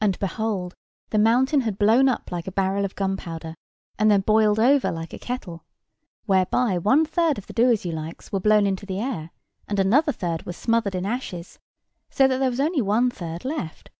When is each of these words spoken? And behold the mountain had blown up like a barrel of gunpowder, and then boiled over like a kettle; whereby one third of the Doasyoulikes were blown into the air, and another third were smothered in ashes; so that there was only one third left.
And 0.00 0.16
behold 0.20 0.76
the 1.10 1.18
mountain 1.18 1.62
had 1.62 1.78
blown 1.78 2.08
up 2.08 2.30
like 2.30 2.46
a 2.46 2.52
barrel 2.52 2.84
of 2.84 2.94
gunpowder, 2.94 3.56
and 3.98 4.08
then 4.08 4.20
boiled 4.20 4.60
over 4.60 4.92
like 4.92 5.12
a 5.12 5.18
kettle; 5.18 5.64
whereby 6.26 6.78
one 6.78 7.04
third 7.04 7.36
of 7.36 7.48
the 7.48 7.52
Doasyoulikes 7.52 8.30
were 8.30 8.38
blown 8.38 8.68
into 8.68 8.86
the 8.86 9.00
air, 9.00 9.32
and 9.66 9.80
another 9.80 10.12
third 10.12 10.46
were 10.46 10.52
smothered 10.52 10.94
in 10.94 11.04
ashes; 11.04 11.58
so 12.08 12.28
that 12.28 12.38
there 12.38 12.50
was 12.50 12.60
only 12.60 12.80
one 12.82 13.10
third 13.10 13.44
left. 13.44 13.90